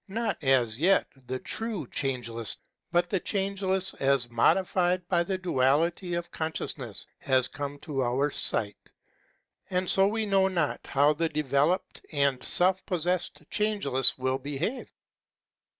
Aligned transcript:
Not, 0.07 0.43
as 0.43 0.79
yet, 0.79 1.05
the 1.27 1.37
true 1.37 1.85
Changeless, 1.89 2.57
but 2.91 3.11
the 3.11 3.19
Changeless 3.19 3.91
6i8 3.91 3.97
HEGEL 3.99 4.09
as 4.15 4.31
modified 4.31 5.07
by 5.07 5.21
the 5.21 5.37
duality 5.37 6.15
of 6.15 6.31
consciousness, 6.31 7.05
has 7.19 7.47
come 7.47 7.77
to 7.81 8.01
our 8.01 8.31
sight; 8.31 8.89
and 9.69 9.87
so 9.87 10.07
we 10.07 10.25
know 10.25 10.47
not 10.47 10.87
how 10.87 11.13
the 11.13 11.29
developed 11.29 12.03
and 12.11 12.43
self 12.43 12.83
possessed 12.87 13.43
Changeless 13.51 14.17
will 14.17 14.39
behave. 14.39 14.89